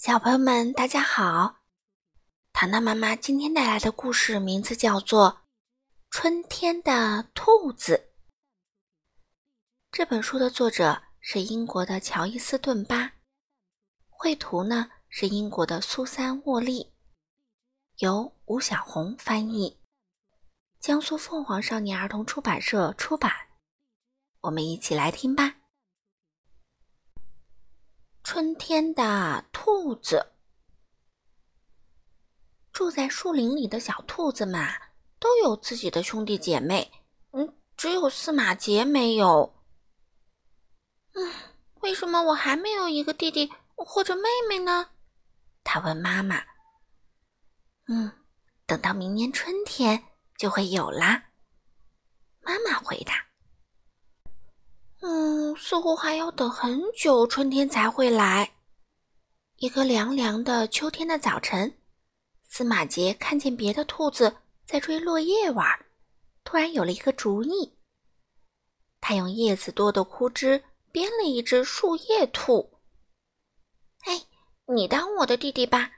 [0.00, 1.56] 小朋友们，大家好！
[2.52, 5.28] 糖糖妈妈今天带来的故事名字叫做
[6.08, 8.08] 《春天的兔子》。
[9.90, 13.14] 这本书的作者是英国的乔伊斯顿巴，
[14.08, 16.92] 绘图呢是英国的苏珊沃利，
[17.96, 19.80] 由吴小红翻译，
[20.78, 23.32] 江苏凤凰少年儿童出版社出版。
[24.42, 25.56] 我们一起来听吧。
[28.38, 30.30] 春天的兔子，
[32.72, 34.64] 住在树林里的小兔子们
[35.18, 36.88] 都有自己的兄弟姐妹，
[37.32, 39.52] 嗯，只有司马杰没有。
[41.14, 41.32] 嗯，
[41.80, 44.90] 为什么我还没有一个弟弟或者妹妹呢？
[45.64, 46.40] 他问妈妈。
[47.88, 48.12] 嗯，
[48.66, 50.04] 等到明年春天
[50.36, 51.30] 就会有啦。
[52.42, 53.14] 妈妈回答。
[55.68, 58.54] 似乎还要等很久，春天才会来。
[59.56, 61.82] 一个凉凉的秋天的早晨，
[62.42, 65.66] 司马杰看见别的兔子在追落叶玩，
[66.42, 67.76] 突然有了一个主意。
[68.98, 72.80] 他用叶子多的枯枝编了一只树叶兔。
[74.06, 74.24] 哎，
[74.74, 75.90] 你当我的弟弟吧，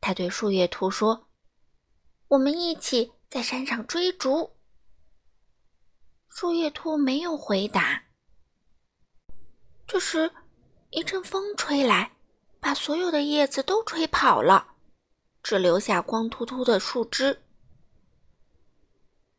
[0.00, 1.26] 他对树叶兔说
[2.30, 4.52] ：“我们一起在山上追逐。”
[6.30, 8.04] 树叶兔没有回答。
[9.88, 10.30] 这时，
[10.90, 12.12] 一阵风吹来，
[12.60, 14.74] 把所有的叶子都吹跑了，
[15.42, 17.42] 只留下光秃秃的树枝。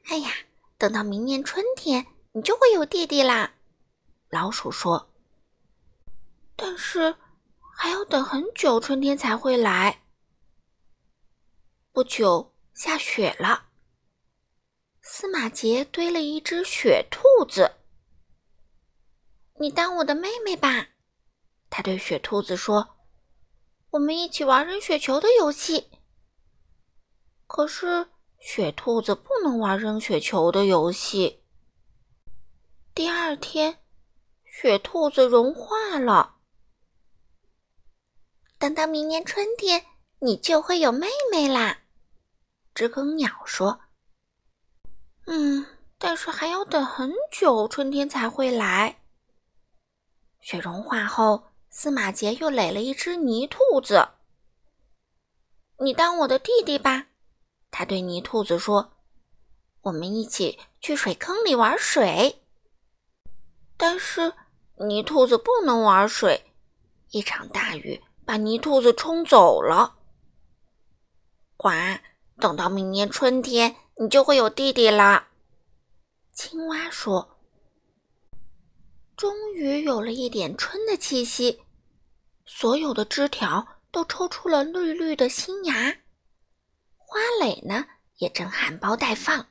[0.05, 0.31] 哎呀，
[0.80, 3.53] 等到明年春天，你就会有弟弟啦！
[4.30, 5.11] 老鼠说。
[6.55, 7.16] 但是，
[7.77, 10.02] 还要等很久，春天才会来。
[11.92, 13.67] 不久，下雪了。
[15.03, 17.75] 司马杰堆了一只雪兔子。
[19.61, 20.88] 你当我的妹妹吧，
[21.69, 22.95] 他对雪兔子说
[23.91, 25.91] ：“我们一起玩扔雪球的游戏。”
[27.45, 28.07] 可是
[28.39, 31.43] 雪兔子不能玩扔雪球的游戏。
[32.95, 33.80] 第二天，
[34.45, 36.37] 雪兔子融化了。
[38.58, 39.86] 等到明年春天，
[40.20, 41.80] 你就会有妹妹啦。
[42.73, 43.81] 知更鸟说。
[45.26, 45.65] 嗯，
[45.97, 48.98] 但是还要等很久，春天才会来。
[50.39, 54.10] 雪融化后，司马杰又垒了一只泥兔子。
[55.80, 57.08] 你当我的弟弟吧，
[57.72, 58.94] 他对泥兔子说
[59.83, 62.42] ：“我们一起去水坑里玩水。”
[63.77, 64.33] 但是
[64.76, 66.54] 泥兔子不能玩水，
[67.11, 69.95] 一场大雨把泥兔子冲走了。
[71.56, 71.70] 呱！
[72.38, 75.27] 等到明年春天，你就会有弟弟啦。
[76.32, 77.38] 青蛙说
[79.19, 81.61] ：“终于有了一点春的气息，
[82.45, 85.97] 所有的枝条都抽出了绿绿的新芽，
[86.95, 87.85] 花蕾呢
[88.19, 89.47] 也正含苞待放。”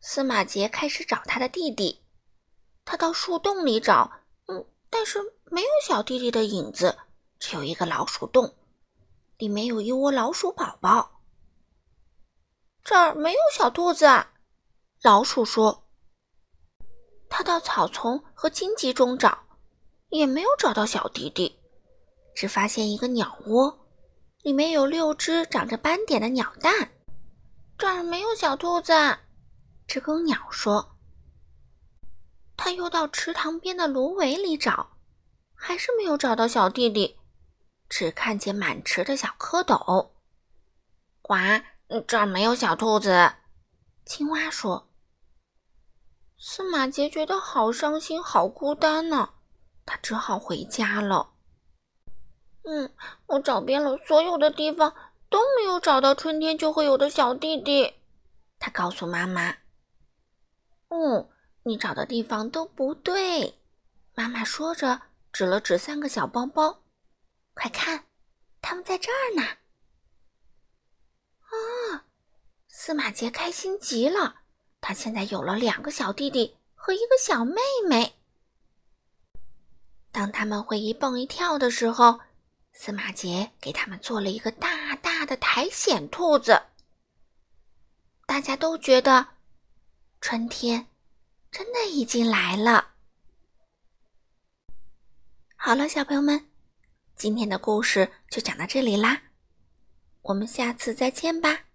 [0.00, 2.02] 司马杰开始找他的弟弟，
[2.84, 4.12] 他到树洞里找，
[4.48, 6.98] 嗯，但是没有小弟弟的影子，
[7.38, 8.54] 只有一个老鼠洞，
[9.38, 11.22] 里面有一窝老鼠宝宝。
[12.84, 14.04] 这儿没有小兔子。
[15.00, 15.87] 老鼠说
[17.38, 19.46] ：“他到草丛和荆棘中找，
[20.08, 21.56] 也没有找到小弟弟，
[22.34, 23.86] 只发现一个鸟窝，
[24.42, 26.90] 里面有六只长着斑点的鸟蛋。
[27.78, 28.92] 这儿没有小兔子。”
[29.86, 30.96] 知更鸟说
[32.58, 34.96] ：“他又到池塘边的芦苇里找，
[35.54, 37.20] 还是没有找到小弟弟，
[37.88, 40.10] 只看见满池的小蝌蚪。”
[41.22, 41.36] 呱，
[42.08, 43.34] 这儿没有小兔子。
[44.04, 44.87] 青蛙说。
[46.40, 49.30] 司马杰觉得好伤心、好孤单呢，
[49.84, 51.32] 他只好回家了。
[52.62, 52.94] 嗯，
[53.26, 54.94] 我找遍了所有的地方，
[55.28, 57.94] 都没有找到春天就会有的小弟弟。
[58.60, 59.56] 他告诉妈妈
[60.88, 61.28] ：“哦，
[61.64, 63.58] 你找的地方都不对。”
[64.14, 66.84] 妈妈说着，指了指三个小包包
[67.54, 68.04] ：“快看，
[68.60, 69.42] 他们在这儿呢！”
[71.50, 72.04] 啊，
[72.68, 74.42] 司马杰开心极了。
[74.80, 78.14] 他现在有了两个小弟弟和一个小妹妹。
[80.10, 82.20] 当他们会一蹦一跳的时候，
[82.72, 86.62] 司马杰给他们做了一个大大的苔藓兔子。
[88.26, 89.26] 大家都觉得
[90.20, 90.86] 春天
[91.50, 92.92] 真的已经来了。
[95.56, 96.48] 好了，小朋友们，
[97.16, 99.22] 今天的故事就讲到这里啦，
[100.22, 101.67] 我们下次再见吧。